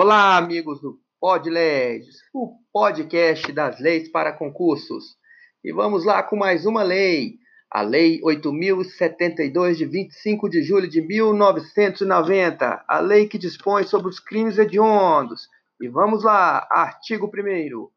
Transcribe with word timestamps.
Olá, 0.00 0.36
amigos 0.36 0.80
do 0.80 0.96
PodLegs, 1.20 2.18
o 2.32 2.56
podcast 2.72 3.50
das 3.50 3.80
leis 3.80 4.08
para 4.08 4.32
concursos. 4.32 5.16
E 5.64 5.72
vamos 5.72 6.04
lá 6.04 6.22
com 6.22 6.36
mais 6.36 6.64
uma 6.64 6.84
lei, 6.84 7.34
a 7.68 7.82
Lei 7.82 8.20
8072 8.22 9.76
de 9.76 9.86
25 9.86 10.48
de 10.48 10.62
julho 10.62 10.88
de 10.88 11.02
1990, 11.02 12.84
a 12.86 13.00
lei 13.00 13.26
que 13.26 13.36
dispõe 13.36 13.82
sobre 13.82 14.08
os 14.08 14.20
crimes 14.20 14.56
hediondos. 14.56 15.48
E 15.80 15.88
vamos 15.88 16.22
lá, 16.22 16.64
artigo 16.70 17.26
1 17.26 17.88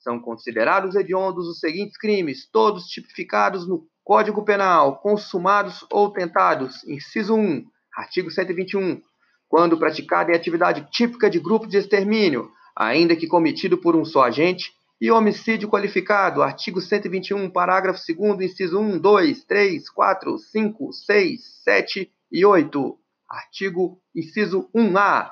São 0.00 0.20
considerados 0.20 0.94
hediondos 0.96 1.48
os 1.48 1.60
seguintes 1.60 1.96
crimes, 1.96 2.46
todos 2.52 2.88
tipificados 2.88 3.66
no 3.66 3.88
Código 4.04 4.44
Penal, 4.44 4.98
consumados 4.98 5.82
ou 5.90 6.12
tentados. 6.12 6.84
Inciso 6.86 7.34
1, 7.34 7.64
artigo 7.96 8.30
121 8.30 9.00
quando 9.48 9.78
praticada 9.78 10.30
em 10.30 10.34
atividade 10.34 10.86
típica 10.90 11.30
de 11.30 11.40
grupo 11.40 11.66
de 11.66 11.78
extermínio, 11.78 12.50
ainda 12.76 13.16
que 13.16 13.26
cometido 13.26 13.78
por 13.78 13.96
um 13.96 14.04
só 14.04 14.24
agente, 14.24 14.72
e 15.00 15.10
homicídio 15.10 15.68
qualificado, 15.68 16.42
artigo 16.42 16.80
121, 16.80 17.48
parágrafo 17.50 18.00
2 18.06 18.40
inciso 18.40 18.80
1, 18.80 18.98
2, 18.98 19.44
3, 19.44 19.88
4, 19.88 20.38
5, 20.38 20.92
6, 20.92 21.40
7 21.64 22.12
e 22.32 22.44
8. 22.44 22.98
Artigo 23.28 24.00
inciso 24.14 24.68
1A. 24.74 25.30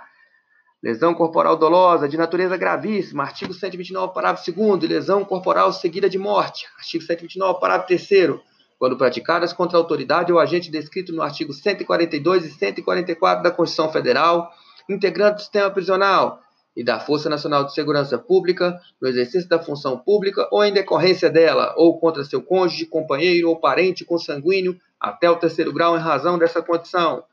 Lesão 0.83 1.15
corporal 1.15 1.57
dolosa 1.57 2.09
de 2.09 2.17
natureza 2.17 2.57
gravíssima, 2.57 3.25
artigo 3.25 3.53
129, 3.53 4.15
parágrafo 4.15 4.53
2 4.53 4.89
lesão 4.89 5.25
corporal 5.25 5.73
seguida 5.73 6.09
de 6.09 6.19
morte, 6.19 6.67
artigo 6.79 7.03
129, 7.03 7.59
parágrafo 7.59 7.89
3 7.89 8.41
quando 8.79 8.97
praticadas 8.97 9.53
contra 9.53 9.79
a 9.79 9.81
autoridade 9.81 10.33
ou 10.33 10.39
agente 10.39 10.71
descrito 10.71 11.13
no 11.13 11.23
artigo 11.23 11.53
142 11.53 12.45
e 12.45 12.51
144 12.51 13.43
da 13.43 13.51
Constituição 13.51 13.91
Federal, 13.91 14.51
integrante 14.89 15.37
do 15.37 15.41
sistema 15.41 15.71
prisional 15.71 16.41
e 16.77 16.85
da 16.85 17.01
Força 17.01 17.31
Nacional 17.31 17.65
de 17.65 17.73
Segurança 17.73 18.19
Pública, 18.19 18.79
no 19.01 19.09
exercício 19.09 19.49
da 19.49 19.59
função 19.59 19.99
pública 19.99 20.47
ou 20.51 20.63
em 20.63 20.73
decorrência 20.73 21.31
dela, 21.31 21.75
ou 21.77 21.99
contra 21.99 22.23
seu 22.23 22.43
cônjuge, 22.43 22.85
companheiro 22.85 23.49
ou 23.49 23.59
parente 23.59 24.05
consanguíneo 24.05 24.79
até 25.01 25.31
o 25.31 25.37
terceiro 25.37 25.73
grau 25.73 25.97
em 25.97 26.01
razão 26.01 26.39
dessa 26.39 26.63
condição. 26.63 27.25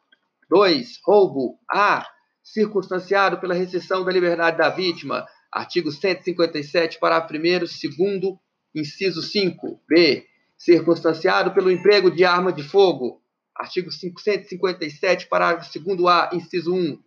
2. 0.50 1.00
Roubo. 1.06 1.60
A. 1.70 2.08
Circunstanciado 2.42 3.38
pela 3.38 3.54
restrição 3.54 4.04
da 4.04 4.12
liberdade 4.12 4.58
da 4.58 4.70
vítima. 4.70 5.26
Artigo 5.52 5.92
157, 5.92 7.00
parágrafo 7.00 7.36
1 7.36 8.20
2 8.20 8.38
inciso 8.76 9.22
5. 9.22 9.82
B 9.88 10.26
circunstanciado 10.58 11.52
pelo 11.52 11.72
emprego 11.72 12.09
de 12.09 12.23
arma 12.23 12.52
de 12.52 12.64
fogo, 12.64 13.22
artigo 13.56 13.90
557, 13.90 15.28
parágrafo 15.28 15.72
2A, 15.80 16.34
inciso 16.34 16.73
1, 16.73 17.00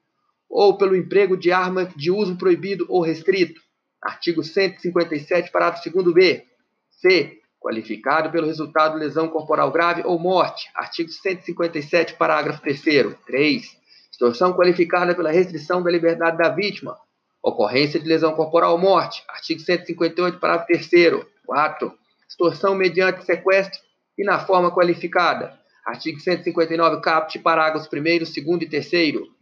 ou 0.48 0.76
pelo 0.76 0.96
emprego 0.96 1.36
de 1.36 1.50
arma 1.52 1.84
de 1.84 2.10
uso 2.10 2.36
proibido 2.36 2.86
ou 2.88 3.00
restrito, 3.00 3.60
artigo 4.02 4.42
157, 4.42 5.50
parágrafo 5.50 5.90
2B, 5.90 6.44
C, 6.90 7.38
qualificado 7.60 8.30
pelo 8.30 8.46
resultado 8.46 8.92
de 8.92 9.00
lesão 9.00 9.28
corporal 9.28 9.72
grave 9.72 10.02
ou 10.04 10.18
morte, 10.18 10.70
artigo 10.74 11.10
157, 11.10 12.14
parágrafo 12.14 12.62
3 12.62 12.80
3, 13.26 13.76
extorsão 14.10 14.52
qualificada 14.52 15.14
pela 15.14 15.32
restrição 15.32 15.82
da 15.82 15.90
liberdade 15.90 16.38
da 16.38 16.48
vítima, 16.48 16.96
ocorrência 17.42 17.98
de 17.98 18.06
lesão 18.06 18.34
corporal 18.34 18.72
ou 18.72 18.78
morte, 18.78 19.24
artigo 19.28 19.60
158, 19.60 20.38
parágrafo 20.38 20.68
3 20.68 21.26
4, 21.44 21.92
extorsão 22.28 22.74
mediante 22.74 23.24
sequestro 23.24 23.80
e 24.18 24.24
na 24.24 24.38
forma 24.38 24.70
qualificada. 24.70 25.58
Artigo 25.86 26.18
159, 26.18 27.00
caput, 27.00 27.38
parágrafos 27.38 27.88
1, 27.92 28.02
2 28.02 28.36
e 28.62 28.66
3. 28.66 28.92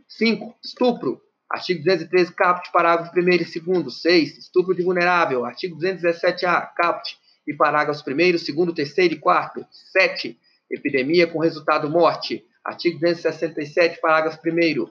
5. 0.07 0.55
Estupro. 0.63 1.21
Artigo 1.51 1.83
213, 1.83 2.33
caput, 2.35 2.71
parágrafo 2.73 3.19
1 3.19 3.21
e 3.21 3.83
2. 3.83 4.03
6. 4.03 4.39
Estupro 4.39 4.75
de 4.75 4.83
vulnerável. 4.83 5.45
Artigo 5.45 5.79
217-A, 5.79 6.61
caput, 6.77 7.17
e 7.47 7.55
parágrafos 7.55 8.03
1, 8.07 8.15
2, 8.73 8.95
3 8.95 9.13
e 9.13 9.17
4. 9.17 9.67
7. 9.71 10.39
Epidemia 10.71 11.27
com 11.27 11.39
resultado 11.39 11.89
morte. 11.89 12.45
Artigo 12.65 12.99
267, 12.99 14.01
parágrafo 14.01 14.39
1. 14.47 14.89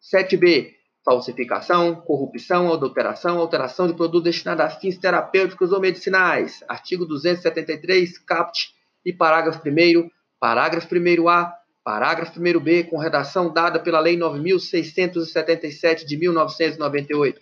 7b 0.00 0.79
falsificação, 1.04 1.94
corrupção, 1.96 2.72
adulteração, 2.72 3.38
alteração 3.38 3.86
de 3.86 3.94
produto 3.94 4.24
destinado 4.24 4.62
a 4.62 4.70
fins 4.70 4.98
terapêuticos 4.98 5.72
ou 5.72 5.80
medicinais. 5.80 6.62
Artigo 6.68 7.06
273, 7.06 8.18
caput 8.18 8.70
e 9.04 9.12
parágrafo 9.12 9.60
1 9.66 10.08
parágrafo 10.38 10.88
1a, 10.88 11.52
parágrafo 11.84 12.38
1b, 12.38 12.88
com 12.88 12.98
redação 12.98 13.52
dada 13.52 13.78
pela 13.78 14.00
Lei 14.00 14.16
9.677 14.16 16.04
de 16.04 16.16
1998. 16.16 17.40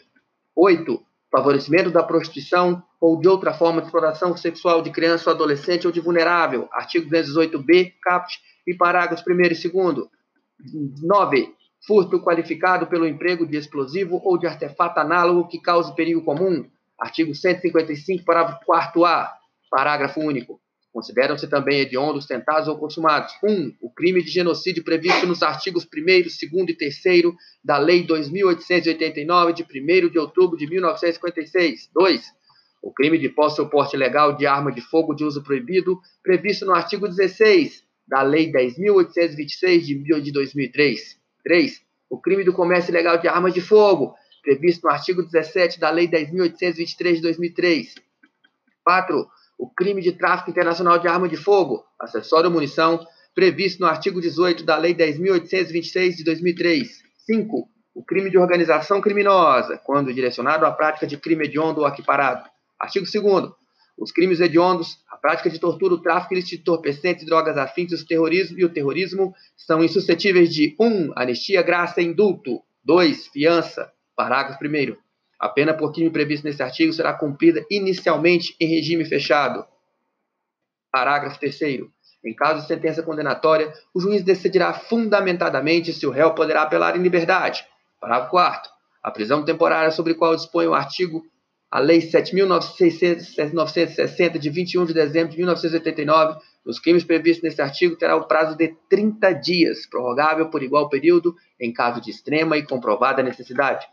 8. 0.54 1.02
Favorecimento 1.30 1.90
da 1.90 2.02
prostituição 2.02 2.82
ou 3.00 3.20
de 3.20 3.28
outra 3.28 3.52
forma 3.52 3.80
de 3.80 3.86
exploração 3.86 4.36
sexual 4.36 4.82
de 4.82 4.90
criança 4.90 5.30
ou 5.30 5.34
adolescente 5.36 5.86
ou 5.86 5.92
de 5.92 6.00
vulnerável. 6.00 6.68
Artigo 6.72 7.08
218b, 7.10 7.92
caput 8.02 8.38
e 8.66 8.74
parágrafos 8.74 9.24
1 9.26 9.40
e 9.40 9.68
2. 9.68 10.08
9 11.02 11.57
furto 11.86 12.20
qualificado 12.20 12.86
pelo 12.86 13.06
emprego 13.06 13.46
de 13.46 13.56
explosivo 13.56 14.20
ou 14.24 14.38
de 14.38 14.46
artefato 14.46 15.00
análogo 15.00 15.48
que 15.48 15.60
cause 15.60 15.94
perigo 15.94 16.22
comum. 16.22 16.64
Artigo 16.98 17.34
155, 17.34 18.24
parágrafo 18.24 18.64
4A, 18.66 19.28
parágrafo 19.70 20.20
único. 20.20 20.60
Consideram-se 20.92 21.46
também 21.46 21.80
hediondos, 21.80 22.26
tentados 22.26 22.66
ou 22.66 22.76
consumados. 22.78 23.32
1. 23.44 23.52
Um, 23.52 23.76
o 23.80 23.90
crime 23.90 24.22
de 24.22 24.30
genocídio 24.30 24.82
previsto 24.82 25.26
nos 25.26 25.42
artigos 25.42 25.84
1, 25.84 25.88
2 25.88 26.40
e 26.70 26.74
3 26.74 27.24
da 27.62 27.78
Lei 27.78 28.06
2.889, 28.06 29.52
de 29.52 29.62
1 29.62 30.08
de 30.08 30.18
outubro 30.18 30.56
de 30.56 30.66
1956. 30.66 31.90
2. 31.94 32.38
O 32.82 32.92
crime 32.92 33.18
de 33.18 33.28
posse 33.28 33.60
ou 33.60 33.68
porte 33.68 33.94
ilegal 33.94 34.36
de 34.36 34.46
arma 34.46 34.72
de 34.72 34.80
fogo 34.80 35.14
de 35.14 35.24
uso 35.24 35.42
proibido, 35.42 36.00
previsto 36.22 36.64
no 36.64 36.74
artigo 36.74 37.06
16 37.06 37.84
da 38.06 38.22
Lei 38.22 38.50
10.826, 38.50 40.22
de 40.22 40.32
2003. 40.32 41.18
3. 41.44 41.80
O 42.10 42.20
crime 42.20 42.44
do 42.44 42.52
comércio 42.52 42.90
ilegal 42.90 43.18
de 43.18 43.28
armas 43.28 43.52
de 43.52 43.60
fogo, 43.60 44.14
previsto 44.42 44.86
no 44.86 44.92
artigo 44.92 45.22
17 45.22 45.78
da 45.78 45.90
Lei 45.90 46.08
10.823 46.08 47.16
de 47.16 47.22
2003. 47.22 47.94
4. 48.84 49.28
O 49.58 49.68
crime 49.68 50.00
de 50.00 50.12
tráfico 50.12 50.50
internacional 50.50 50.98
de 50.98 51.08
arma 51.08 51.28
de 51.28 51.36
fogo, 51.36 51.84
acessório 52.00 52.48
ou 52.48 52.54
munição, 52.54 53.04
previsto 53.34 53.80
no 53.80 53.86
artigo 53.86 54.20
18 54.20 54.64
da 54.64 54.76
Lei 54.76 54.94
10.826 54.94 56.16
de 56.16 56.24
2003. 56.24 57.02
5. 57.26 57.68
O 57.94 58.04
crime 58.04 58.30
de 58.30 58.38
organização 58.38 59.00
criminosa, 59.00 59.76
quando 59.84 60.14
direcionado 60.14 60.64
à 60.64 60.70
prática 60.70 61.06
de 61.06 61.16
crime 61.16 61.44
hediondo 61.44 61.80
ou 61.80 61.88
equiparado. 61.88 62.48
Artigo 62.80 63.04
2 63.04 63.52
os 63.98 64.12
crimes 64.12 64.40
hediondos, 64.40 64.98
a 65.10 65.16
prática 65.16 65.50
de 65.50 65.58
tortura, 65.58 65.94
o 65.94 66.00
tráfico 66.00 66.34
ilícito 66.34 66.54
de 66.54 66.60
entorpecentes, 66.60 67.26
drogas 67.26 67.58
afins, 67.58 67.92
o 67.92 68.06
terrorismo 68.06 68.58
e 68.58 68.64
o 68.64 68.72
terrorismo 68.72 69.34
são 69.56 69.82
insuscetíveis 69.82 70.54
de 70.54 70.76
1. 70.78 70.86
Um, 70.86 71.12
anistia, 71.16 71.62
graça 71.62 72.00
e 72.00 72.04
indulto. 72.04 72.62
2. 72.84 73.26
Fiança. 73.28 73.92
Parágrafo 74.16 74.64
1 74.64 74.96
A 75.38 75.48
pena 75.48 75.74
por 75.74 75.92
crime 75.92 76.10
previsto 76.10 76.44
nesse 76.44 76.62
artigo 76.62 76.92
será 76.92 77.12
cumprida 77.12 77.64
inicialmente 77.70 78.54
em 78.60 78.68
regime 78.68 79.04
fechado. 79.04 79.66
Parágrafo 80.90 81.38
3 81.40 81.60
Em 82.24 82.34
caso 82.34 82.62
de 82.62 82.68
sentença 82.68 83.02
condenatória, 83.02 83.72
o 83.92 84.00
juiz 84.00 84.22
decidirá 84.22 84.72
fundamentadamente 84.72 85.92
se 85.92 86.06
o 86.06 86.10
réu 86.10 86.34
poderá 86.34 86.62
apelar 86.62 86.96
em 86.96 87.02
liberdade. 87.02 87.66
Parágrafo 88.00 88.30
4 88.30 88.70
A 89.02 89.10
prisão 89.10 89.44
temporária 89.44 89.90
sobre 89.90 90.12
a 90.12 90.16
qual 90.16 90.36
dispõe 90.36 90.66
o 90.66 90.74
artigo 90.74 91.24
a 91.70 91.80
Lei 91.80 92.00
7.960, 92.00 94.38
de 94.38 94.48
21 94.48 94.86
de 94.86 94.94
dezembro 94.94 95.32
de 95.32 95.36
1989, 95.36 96.40
nos 96.64 96.78
crimes 96.78 97.04
previstos 97.04 97.42
nesse 97.42 97.60
artigo, 97.60 97.94
terá 97.96 98.16
o 98.16 98.24
prazo 98.24 98.56
de 98.56 98.68
30 98.88 99.34
dias, 99.34 99.84
prorrogável 99.86 100.48
por 100.48 100.62
igual 100.62 100.88
período, 100.88 101.36
em 101.60 101.70
caso 101.72 102.00
de 102.00 102.10
extrema 102.10 102.56
e 102.56 102.64
comprovada 102.64 103.22
necessidade. 103.22 103.86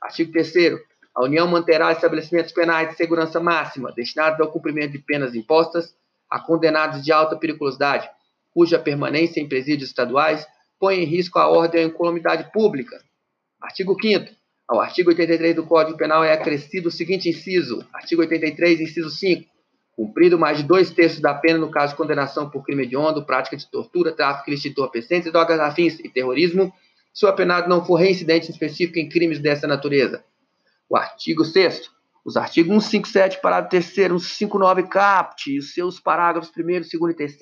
Artigo 0.00 0.32
3. 0.32 0.78
A 1.14 1.24
União 1.24 1.46
manterá 1.46 1.92
estabelecimentos 1.92 2.52
penais 2.52 2.90
de 2.90 2.96
segurança 2.96 3.40
máxima, 3.40 3.92
destinados 3.92 4.40
ao 4.40 4.50
cumprimento 4.50 4.92
de 4.92 4.98
penas 4.98 5.34
impostas 5.34 5.94
a 6.28 6.40
condenados 6.40 7.02
de 7.02 7.12
alta 7.12 7.36
periculosidade, 7.36 8.10
cuja 8.50 8.78
permanência 8.78 9.40
em 9.40 9.48
presídios 9.48 9.88
estaduais 9.90 10.46
põe 10.78 10.96
em 10.96 11.04
risco 11.04 11.38
a 11.38 11.48
ordem 11.48 11.80
e 11.80 11.84
a 11.84 11.86
incolumidade 11.86 12.50
pública. 12.50 13.02
Artigo 13.60 13.96
5. 14.00 14.41
Ao 14.68 14.80
artigo 14.80 15.10
83 15.10 15.54
do 15.54 15.66
Código 15.66 15.98
Penal 15.98 16.24
é 16.24 16.32
acrescido 16.32 16.88
o 16.88 16.92
seguinte 16.92 17.28
inciso: 17.28 17.86
artigo 17.92 18.22
83, 18.22 18.80
inciso 18.80 19.10
5. 19.10 19.50
Cumprido 19.94 20.38
mais 20.38 20.58
de 20.58 20.64
dois 20.64 20.90
terços 20.90 21.20
da 21.20 21.34
pena 21.34 21.58
no 21.58 21.70
caso 21.70 21.92
de 21.92 21.98
condenação 21.98 22.48
por 22.48 22.64
crime 22.64 22.84
hediondo, 22.84 23.26
prática 23.26 23.56
de 23.56 23.70
tortura, 23.70 24.12
tráfico 24.12 24.48
ilícito 24.48 24.68
de 24.68 24.72
entorpecentes, 24.72 25.30
drogas 25.30 25.60
afins 25.60 26.00
e 26.00 26.08
terrorismo, 26.08 26.72
se 27.12 27.26
o 27.26 27.28
apenado 27.28 27.68
não 27.68 27.84
for 27.84 27.96
reincidente 27.96 28.50
específico 28.50 28.98
em 28.98 29.08
crimes 29.08 29.38
dessa 29.38 29.66
natureza. 29.66 30.24
O 30.88 30.96
artigo 30.96 31.44
6 31.44 31.90
os 32.24 32.36
artigos 32.36 32.84
157, 32.84 33.40
parágrafo 33.40 33.70
3 33.70 33.84
159 33.84 34.84
caput, 34.84 35.50
e 35.50 35.58
os 35.58 35.74
seus 35.74 35.98
parágrafos 35.98 36.52
1 36.56 36.64
2 36.64 36.92
e 36.92 37.14
3 37.14 37.36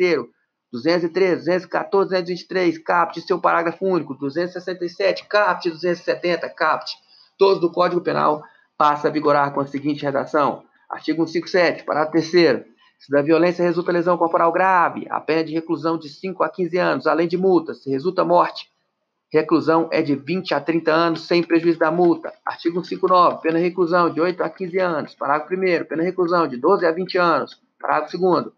213, 0.72 1.36
214, 1.44 2.10
223, 2.10 2.78
caput, 2.78 3.20
seu 3.20 3.38
parágrafo 3.38 3.84
único, 3.84 4.14
267, 4.14 5.26
caput, 5.26 5.68
270, 5.68 6.48
caput, 6.50 6.90
todos 7.40 7.58
do 7.58 7.72
Código 7.72 8.02
Penal 8.02 8.42
passa 8.76 9.08
a 9.08 9.10
vigorar 9.10 9.54
com 9.54 9.60
a 9.60 9.66
seguinte 9.66 10.02
redação. 10.02 10.62
Artigo 10.90 11.26
157, 11.26 11.84
parágrafo 11.84 12.28
3 12.28 12.66
se 12.98 13.10
da 13.10 13.22
violência 13.22 13.62
resulta 13.62 13.90
lesão 13.90 14.18
corporal 14.18 14.52
grave, 14.52 15.06
a 15.08 15.18
pena 15.18 15.42
de 15.42 15.54
reclusão 15.54 15.96
de 15.96 16.10
5 16.10 16.44
a 16.44 16.50
15 16.50 16.76
anos, 16.76 17.06
além 17.06 17.26
de 17.26 17.38
multa. 17.38 17.72
Se 17.72 17.88
resulta 17.88 18.26
morte, 18.26 18.70
reclusão 19.32 19.88
é 19.90 20.02
de 20.02 20.14
20 20.14 20.52
a 20.52 20.60
30 20.60 20.92
anos, 20.92 21.26
sem 21.26 21.42
prejuízo 21.42 21.78
da 21.78 21.90
multa. 21.90 22.30
Artigo 22.44 22.84
159, 22.84 23.40
pena 23.40 23.58
de 23.58 23.64
reclusão 23.64 24.10
de 24.10 24.20
8 24.20 24.42
a 24.42 24.50
15 24.50 24.78
anos. 24.78 25.14
Parágrafo 25.14 25.54
1 25.54 25.58
pena 25.86 26.02
de 26.02 26.08
reclusão 26.10 26.46
de 26.46 26.58
12 26.58 26.84
a 26.84 26.92
20 26.92 27.16
anos. 27.16 27.58
Parágrafo 27.80 28.18
2 28.18 28.48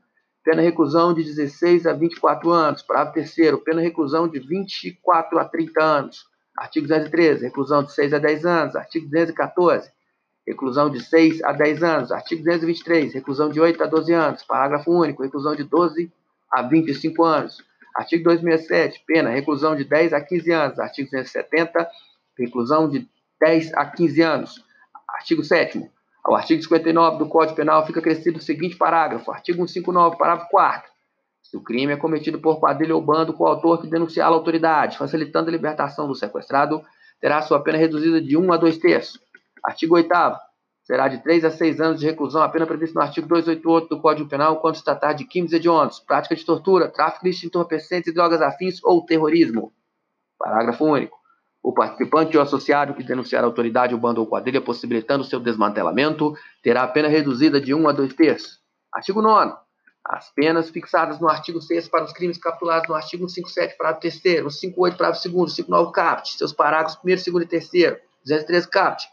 pena 0.42 0.60
de 0.60 0.66
reclusão 0.66 1.14
de 1.14 1.22
16 1.22 1.86
a 1.86 1.92
24 1.92 2.50
anos. 2.50 2.82
Parágrafo 2.82 3.14
3 3.14 3.62
pena 3.64 3.80
de 3.80 3.86
reclusão 3.86 4.26
de 4.26 4.40
24 4.40 5.38
a 5.38 5.44
30 5.44 5.80
anos. 5.84 6.31
Artigo 6.56 6.86
213, 6.86 7.44
reclusão 7.44 7.82
de 7.82 7.92
6 7.92 8.12
a 8.12 8.18
10 8.18 8.44
anos. 8.46 8.76
Artigo 8.76 9.06
214, 9.06 9.90
reclusão 10.46 10.90
de 10.90 11.00
6 11.00 11.42
a 11.44 11.52
10 11.52 11.82
anos. 11.82 12.12
Artigo 12.12 12.42
223, 12.44 13.14
reclusão 13.14 13.48
de 13.48 13.60
8 13.60 13.82
a 13.82 13.86
12 13.86 14.12
anos. 14.12 14.42
Parágrafo 14.44 14.90
único, 14.90 15.22
reclusão 15.22 15.54
de 15.54 15.64
12 15.64 16.12
a 16.52 16.62
25 16.62 17.24
anos. 17.24 17.64
Artigo 17.94 18.24
267, 18.24 19.04
pena, 19.06 19.30
reclusão 19.30 19.76
de 19.76 19.84
10 19.84 20.12
a 20.12 20.20
15 20.20 20.52
anos. 20.52 20.78
Artigo 20.78 21.10
270, 21.10 21.88
reclusão 22.38 22.88
de 22.88 23.08
10 23.40 23.74
a 23.74 23.86
15 23.86 24.22
anos. 24.22 24.64
Artigo 25.08 25.42
7 25.42 25.90
ao 26.24 26.36
artigo 26.36 26.62
59 26.62 27.18
do 27.18 27.28
Código 27.28 27.56
Penal 27.56 27.84
fica 27.84 27.98
acrescido 27.98 28.38
o 28.38 28.42
seguinte 28.42 28.76
parágrafo. 28.76 29.30
Artigo 29.32 29.58
159, 29.66 30.16
parágrafo 30.16 30.50
4 30.50 30.91
se 31.52 31.56
o 31.58 31.60
crime 31.60 31.92
é 31.92 31.96
cometido 31.98 32.38
por 32.38 32.58
quadrilha 32.58 32.96
ou 32.96 33.02
bando 33.02 33.34
com 33.34 33.44
o 33.44 33.46
autor 33.46 33.82
que 33.82 33.86
denunciar 33.86 34.26
a 34.26 34.34
autoridade, 34.34 34.96
facilitando 34.96 35.50
a 35.50 35.52
libertação 35.52 36.08
do 36.08 36.14
sequestrado, 36.14 36.82
terá 37.20 37.42
sua 37.42 37.62
pena 37.62 37.76
reduzida 37.76 38.22
de 38.22 38.38
1 38.38 38.52
a 38.54 38.56
2 38.56 38.78
terços. 38.78 39.20
Artigo 39.62 39.94
8 39.94 40.08
será 40.82 41.08
de 41.08 41.22
3 41.22 41.44
a 41.44 41.50
6 41.50 41.78
anos 41.78 42.00
de 42.00 42.06
reclusão, 42.06 42.42
a 42.42 42.48
pena 42.48 42.66
prevista 42.66 42.98
no 42.98 43.04
artigo 43.04 43.28
288 43.28 43.86
do 43.86 44.00
Código 44.00 44.30
Penal, 44.30 44.62
quando 44.62 44.76
se 44.76 44.84
tratar 44.84 45.12
de 45.12 45.26
crimes 45.26 45.52
hediondos, 45.52 46.00
prática 46.00 46.34
de 46.34 46.42
tortura, 46.42 46.88
tráfico 46.88 47.28
de 47.28 47.46
entorpecentes 47.46 48.10
e 48.10 48.14
drogas 48.14 48.40
afins 48.40 48.82
ou 48.82 49.04
terrorismo. 49.04 49.74
Parágrafo 50.38 50.86
único. 50.86 51.18
O 51.62 51.74
participante 51.74 52.34
ou 52.34 52.42
associado 52.42 52.94
que 52.94 53.04
denunciar 53.04 53.44
a 53.44 53.46
autoridade, 53.46 53.94
o 53.94 53.98
bando 53.98 54.22
ou 54.22 54.26
quadrilha, 54.26 54.62
possibilitando 54.62 55.22
seu 55.22 55.38
desmantelamento, 55.38 56.32
terá 56.62 56.82
a 56.82 56.88
pena 56.88 57.08
reduzida 57.08 57.60
de 57.60 57.74
1 57.74 57.88
a 57.90 57.92
2 57.92 58.14
terços. 58.14 58.58
Artigo 58.90 59.20
9 59.20 59.52
as 60.04 60.30
penas 60.30 60.70
fixadas 60.70 61.20
no 61.20 61.28
artigo 61.28 61.60
6 61.60 61.88
para 61.88 62.04
os 62.04 62.12
crimes 62.12 62.38
capitulados 62.38 62.88
no 62.88 62.94
artigo 62.94 63.28
157, 63.28 63.76
parágrafo 63.76 64.00
3 64.00 64.14
158, 64.14 64.96
parágrafo 64.96 65.28
2 65.28 65.54
59 65.54 65.92
caput, 65.92 66.36
seus 66.36 66.52
parágrafos 66.52 66.98
1 67.04 67.06
2 67.06 67.26
e 67.26 67.46
3 67.46 67.70
203 68.24 68.66
caput, 68.66 69.04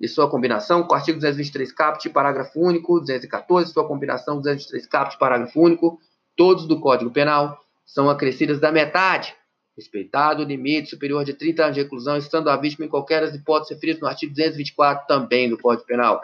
e 0.00 0.06
sua 0.06 0.30
combinação 0.30 0.82
com 0.82 0.92
o 0.92 0.96
artigo 0.96 1.18
223 1.18 1.72
caput, 1.72 2.08
parágrafo 2.10 2.60
único, 2.60 3.00
214, 3.00 3.72
sua 3.72 3.86
combinação 3.86 4.36
223 4.36 4.86
caput, 4.86 5.18
parágrafo 5.18 5.60
único, 5.60 5.98
todos 6.36 6.66
do 6.66 6.80
Código 6.80 7.10
Penal 7.10 7.58
são 7.84 8.10
acrescidas 8.10 8.60
da 8.60 8.70
metade, 8.70 9.34
respeitado 9.76 10.42
o 10.42 10.46
limite 10.46 10.90
superior 10.90 11.24
de 11.24 11.34
30 11.34 11.64
anos 11.64 11.74
de 11.76 11.82
reclusão, 11.82 12.16
estando 12.16 12.50
a 12.50 12.56
vítima 12.56 12.86
em 12.86 12.88
qualquer 12.88 13.20
das 13.20 13.34
hipóteses 13.34 13.74
referidas 13.74 14.00
no 14.00 14.08
artigo 14.08 14.32
224 14.34 15.06
também 15.06 15.48
do 15.48 15.58
Código 15.58 15.86
Penal. 15.86 16.20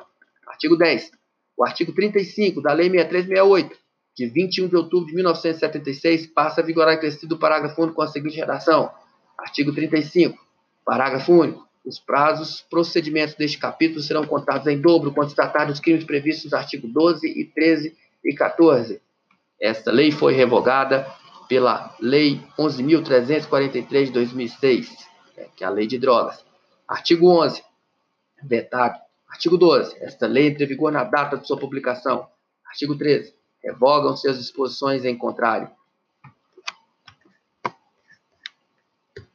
Artigo 0.47 0.77
10. 0.77 1.11
O 1.57 1.65
artigo 1.65 1.93
35 1.93 2.63
da 2.63 2.73
Lei 2.73 2.91
6368, 2.91 3.82
de 4.17 4.27
21 4.27 4.69
de 4.69 4.77
outubro 4.77 5.07
de 5.07 5.15
1976, 5.15 6.27
passa 6.29 6.61
a 6.61 6.65
vigorar 6.65 6.95
acrescido 6.95 7.35
o 7.35 7.39
parágrafo 7.39 7.81
único 7.81 7.97
com 7.97 8.03
a 8.03 8.09
seguinte 8.09 8.37
redação. 8.37 8.91
Artigo 9.39 9.73
35. 9.73 10.39
Parágrafo 10.85 11.33
único. 11.33 11.67
Os 11.85 11.99
prazos, 11.99 12.65
procedimentos 12.71 13.35
deste 13.35 13.59
capítulo 13.59 14.01
serão 14.01 14.25
contados 14.25 14.67
em 14.67 14.81
dobro 14.81 15.13
quando 15.13 15.31
se 15.31 15.35
tratar 15.35 15.65
dos 15.65 15.81
crimes 15.81 16.05
previstos 16.05 16.45
nos 16.45 16.53
artigos 16.55 16.93
12 16.93 17.27
e 17.27 17.45
13 17.45 17.97
e 18.25 18.35
14. 18.35 19.01
Esta 19.61 19.91
lei 19.91 20.13
foi 20.13 20.35
revogada 20.35 21.07
pela 21.49 21.95
Lei 22.01 22.41
11.343 22.59 24.07
de 24.07 24.13
2006, 24.13 24.91
né, 25.37 25.47
que 25.57 25.65
é 25.65 25.67
a 25.67 25.71
Lei 25.71 25.87
de 25.87 25.99
Drogas. 25.99 26.45
Artigo 26.87 27.29
11. 27.29 27.63
Vetado. 28.43 28.99
Artigo 29.29 29.57
12. 29.57 29.97
Esta 30.01 30.27
lei 30.27 30.49
entra 30.49 30.65
em 30.65 30.67
vigor 30.67 30.93
na 30.93 31.05
data 31.05 31.37
de 31.37 31.47
sua 31.47 31.59
publicação. 31.59 32.27
Artigo 32.67 32.97
13. 32.97 33.35
Revogam-se 33.65 34.29
as 34.29 34.39
disposições 34.39 35.05
em 35.05 35.17
contrário. 35.17 35.71